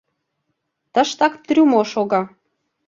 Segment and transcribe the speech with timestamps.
[0.93, 2.21] Тыштак трюмо шога.